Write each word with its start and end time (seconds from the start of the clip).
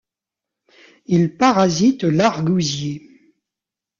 Il 1.05 1.37
parasite 1.37 2.03
l'argousier. 2.05 3.07